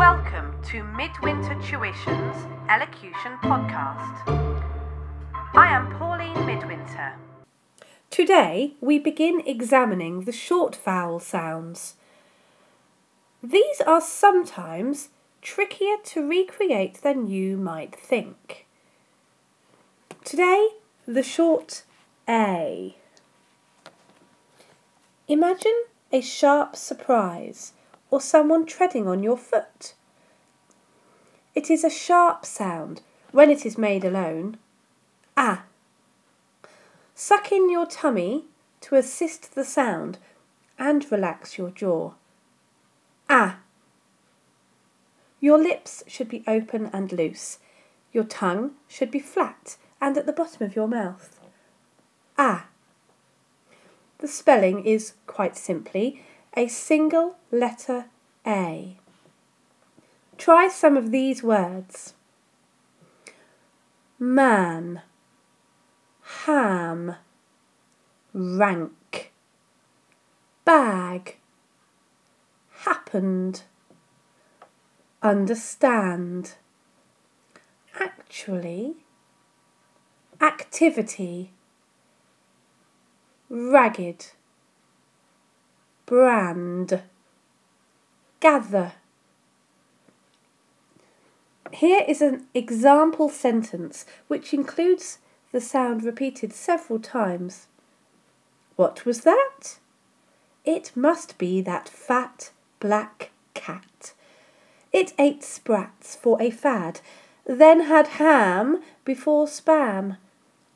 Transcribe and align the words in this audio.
Welcome 0.00 0.54
to 0.70 0.82
Midwinter 0.82 1.56
Tuition's 1.56 2.46
Elocution 2.70 3.36
Podcast. 3.42 4.26
I 5.54 5.66
am 5.66 5.94
Pauline 5.98 6.46
Midwinter. 6.46 7.16
Today 8.08 8.76
we 8.80 8.98
begin 8.98 9.42
examining 9.44 10.22
the 10.22 10.32
short 10.32 10.74
vowel 10.74 11.20
sounds. 11.20 11.96
These 13.42 13.82
are 13.82 14.00
sometimes 14.00 15.10
trickier 15.42 15.96
to 16.04 16.26
recreate 16.26 17.02
than 17.02 17.26
you 17.26 17.58
might 17.58 17.94
think. 17.94 18.66
Today, 20.24 20.68
the 21.04 21.22
short 21.22 21.82
A. 22.26 22.96
Imagine 25.28 25.84
a 26.10 26.22
sharp 26.22 26.74
surprise 26.74 27.74
or 28.10 28.20
someone 28.20 28.66
treading 28.66 29.06
on 29.06 29.22
your 29.22 29.36
foot. 29.36 29.94
It 31.54 31.70
is 31.70 31.84
a 31.84 31.90
sharp 31.90 32.44
sound 32.44 33.02
when 33.32 33.50
it 33.50 33.64
is 33.64 33.78
made 33.78 34.04
alone. 34.04 34.58
Ah. 35.36 35.64
Suck 37.14 37.52
in 37.52 37.70
your 37.70 37.86
tummy 37.86 38.44
to 38.82 38.96
assist 38.96 39.54
the 39.54 39.64
sound 39.64 40.18
and 40.78 41.10
relax 41.10 41.58
your 41.58 41.70
jaw. 41.70 42.12
Ah. 43.28 43.58
Your 45.40 45.58
lips 45.58 46.02
should 46.06 46.28
be 46.28 46.44
open 46.46 46.90
and 46.92 47.12
loose. 47.12 47.58
Your 48.12 48.24
tongue 48.24 48.72
should 48.88 49.10
be 49.10 49.20
flat 49.20 49.76
and 50.00 50.16
at 50.16 50.26
the 50.26 50.32
bottom 50.32 50.66
of 50.66 50.74
your 50.74 50.88
mouth. 50.88 51.40
Ah. 52.38 52.66
The 54.18 54.28
spelling 54.28 54.84
is 54.84 55.14
quite 55.26 55.56
simply 55.56 56.22
a 56.56 56.66
single 56.66 57.36
letter 57.50 58.06
A. 58.46 58.96
Try 60.36 60.68
some 60.68 60.96
of 60.96 61.10
these 61.10 61.42
words. 61.42 62.14
Man, 64.18 65.02
ham, 66.44 67.16
rank, 68.32 69.32
bag, 70.64 71.36
happened, 72.70 73.62
understand, 75.22 76.54
actually, 77.98 78.94
activity, 80.40 81.52
ragged, 83.48 84.26
brand, 86.10 87.02
gather. 88.40 88.94
Here 91.72 92.04
is 92.08 92.20
an 92.20 92.46
example 92.52 93.28
sentence 93.28 94.04
which 94.26 94.52
includes 94.52 95.18
the 95.52 95.60
sound 95.60 96.02
repeated 96.02 96.52
several 96.52 96.98
times. 96.98 97.68
What 98.74 99.04
was 99.06 99.20
that? 99.20 99.78
It 100.64 100.90
must 100.96 101.38
be 101.38 101.60
that 101.60 101.88
fat 101.88 102.50
black 102.80 103.30
cat. 103.54 104.12
It 104.92 105.12
ate 105.16 105.44
sprats 105.44 106.16
for 106.16 106.42
a 106.42 106.50
fad, 106.50 107.00
then 107.46 107.82
had 107.82 108.18
ham 108.18 108.82
before 109.04 109.46
spam. 109.46 110.16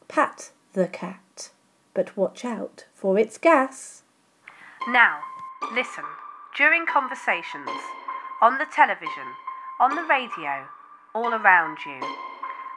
Pat 0.07 0.53
the 0.75 0.87
cat, 0.87 1.51
but 1.93 2.17
watch 2.17 2.45
out 2.45 2.85
for 2.95 3.19
its 3.19 3.37
gas. 3.37 4.04
Now, 4.89 5.21
listen 5.73 6.05
during 6.57 6.87
conversations, 6.87 7.71
on 8.43 8.59
the 8.59 8.67
television, 8.67 9.35
on 9.81 9.97
the 9.97 10.05
radio, 10.05 10.69
all 11.15 11.35
around 11.35 11.79
you. 11.87 12.01